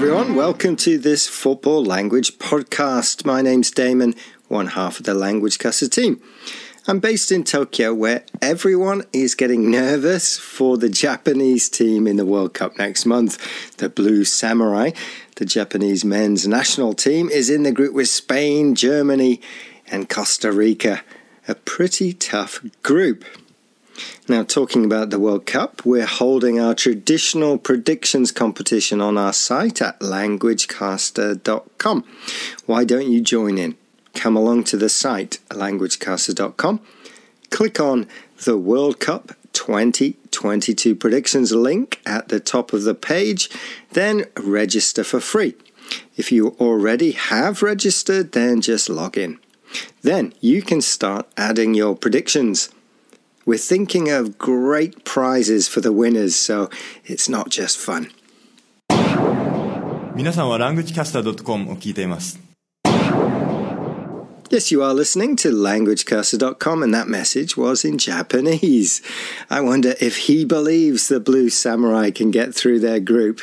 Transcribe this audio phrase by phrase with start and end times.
[0.00, 3.24] welcome to this football language podcast.
[3.24, 4.14] My name's Damon,
[4.46, 6.20] one half of the Language Caster team.
[6.86, 12.26] I'm based in Tokyo, where everyone is getting nervous for the Japanese team in the
[12.26, 13.76] World Cup next month.
[13.78, 14.90] The Blue Samurai,
[15.36, 19.40] the Japanese men's national team, is in the group with Spain, Germany,
[19.86, 21.02] and Costa Rica.
[21.48, 23.24] A pretty tough group.
[24.28, 29.80] Now, talking about the World Cup, we're holding our traditional predictions competition on our site
[29.80, 32.04] at languagecaster.com.
[32.66, 33.76] Why don't you join in?
[34.14, 36.80] Come along to the site, languagecaster.com,
[37.50, 38.08] click on
[38.44, 43.50] the World Cup 2022 predictions link at the top of the page,
[43.92, 45.54] then register for free.
[46.16, 49.38] If you already have registered, then just log in.
[50.02, 52.70] Then you can start adding your predictions.
[53.46, 56.68] We're thinking of great prizes for the winners, so
[57.04, 58.10] it's not just fun.
[60.16, 62.40] 皆さんは languagecaster.com を聞いています。
[64.50, 69.00] Yes, you are listening to languagecaster.com, and that message was in Japanese.
[69.48, 73.40] I wonder if he believes the Blue Samurai can get through their group.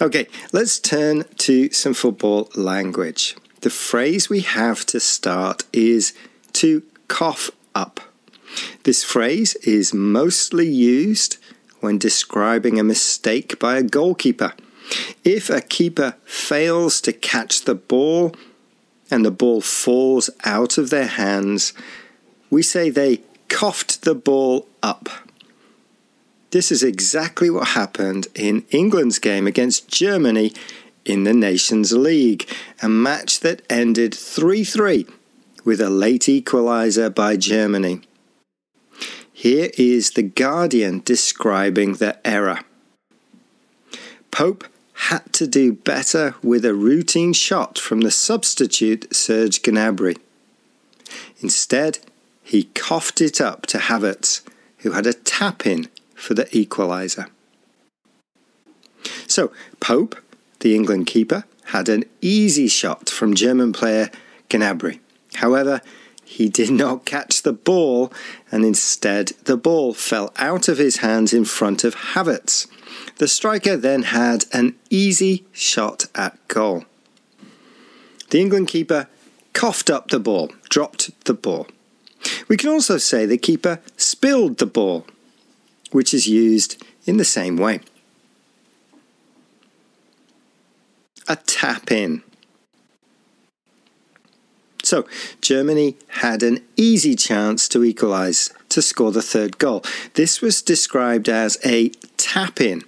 [0.00, 3.36] Okay, let's turn to some football language.
[3.60, 6.14] The phrase we have to start is
[6.54, 8.00] to cough up.
[8.84, 11.38] This phrase is mostly used
[11.80, 14.54] when describing a mistake by a goalkeeper.
[15.24, 18.34] If a keeper fails to catch the ball
[19.10, 21.72] and the ball falls out of their hands,
[22.50, 25.08] we say they coughed the ball up.
[26.50, 30.52] This is exactly what happened in England's game against Germany
[31.04, 32.46] in the Nations League,
[32.82, 35.06] a match that ended 3 3
[35.64, 38.02] with a late equaliser by Germany.
[39.42, 42.60] Here is The Guardian describing the error.
[44.30, 44.64] Pope
[45.10, 50.16] had to do better with a routine shot from the substitute Serge Gnabry.
[51.40, 51.98] Instead,
[52.44, 54.42] he coughed it up to Havertz,
[54.82, 57.28] who had a tap in for the equaliser.
[59.26, 59.50] So,
[59.80, 60.14] Pope,
[60.60, 64.08] the England keeper, had an easy shot from German player
[64.48, 65.00] Gnabry.
[65.34, 65.80] However,
[66.32, 68.12] he did not catch the ball,
[68.50, 72.66] and instead the ball fell out of his hands in front of Havertz.
[73.18, 76.84] The striker then had an easy shot at goal.
[78.30, 79.08] The England keeper
[79.52, 81.66] coughed up the ball, dropped the ball.
[82.48, 85.06] We can also say the keeper spilled the ball,
[85.90, 87.80] which is used in the same way.
[91.28, 92.22] A tap in.
[94.92, 95.06] So,
[95.40, 99.82] Germany had an easy chance to equalise, to score the third goal.
[100.12, 101.88] This was described as a
[102.18, 102.82] tap in.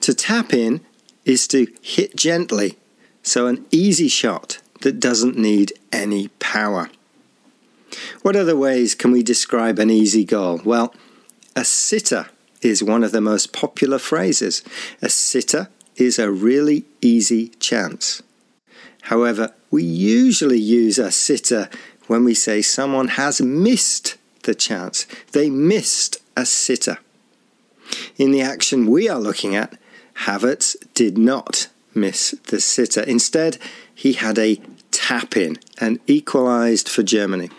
[0.00, 0.80] To tap in
[1.26, 2.78] is to hit gently,
[3.22, 6.88] so an easy shot that doesn't need any power.
[8.22, 10.62] What other ways can we describe an easy goal?
[10.64, 10.94] Well,
[11.54, 12.30] a sitter
[12.62, 14.62] is one of the most popular phrases.
[15.02, 18.22] A sitter is a really easy chance.
[19.02, 21.68] However, we usually use a sitter
[22.06, 25.06] when we say someone has missed the chance.
[25.32, 26.98] They missed a sitter.
[28.16, 29.78] In the action we are looking at,
[30.24, 33.02] Havertz did not miss the sitter.
[33.02, 33.58] Instead,
[33.94, 37.50] he had a tap in and equalised for Germany.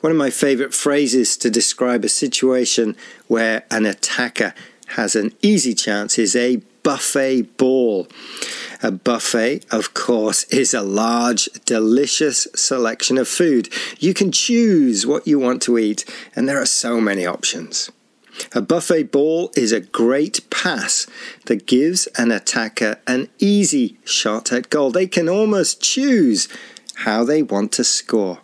[0.00, 4.54] One of my favourite phrases to describe a situation where an attacker
[4.88, 8.06] has an easy chance is a buffet ball.
[8.84, 13.70] A buffet, of course, is a large, delicious selection of food.
[13.98, 16.04] You can choose what you want to eat,
[16.36, 17.90] and there are so many options.
[18.54, 21.06] A buffet ball is a great pass
[21.46, 24.90] that gives an attacker an easy shot at goal.
[24.90, 26.46] They can almost choose
[27.06, 28.40] how they want to score.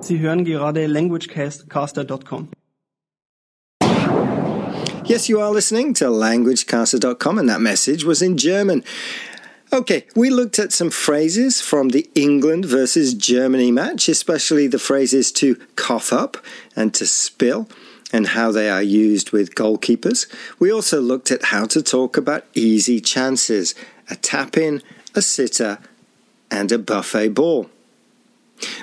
[0.00, 2.48] Sie hören gerade languagecaster.com.
[5.06, 8.82] Yes, you are listening to languagecaster.com, and that message was in German.
[9.72, 15.30] Okay, we looked at some phrases from the England versus Germany match, especially the phrases
[15.32, 16.38] to cough up
[16.74, 17.68] and to spill,
[18.12, 20.26] and how they are used with goalkeepers.
[20.58, 23.76] We also looked at how to talk about easy chances
[24.10, 24.82] a tap in,
[25.14, 25.78] a sitter,
[26.50, 27.70] and a buffet ball.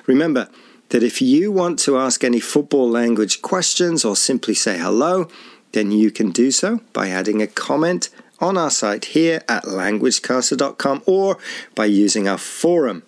[0.06, 0.48] Remember
[0.88, 5.28] that if you want to ask any football language questions or simply say hello,
[5.74, 8.10] then you can do so by adding a comment
[8.40, 11.38] on our site here at languagecaster.com or
[11.76, 13.04] by using our forum.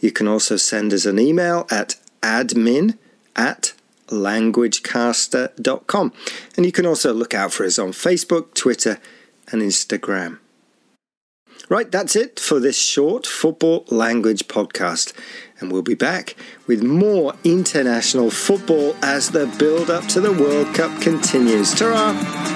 [0.00, 2.98] You can also send us an email at admin
[3.36, 3.72] at
[4.08, 6.12] languagecaster.com.
[6.56, 8.98] And you can also look out for us on Facebook, Twitter,
[9.52, 10.38] and Instagram.
[11.70, 15.12] Right, that's it for this short football language podcast.
[15.60, 16.34] And we'll be back
[16.66, 21.72] with more international football as the build up to the World Cup continues.
[21.72, 22.49] Ta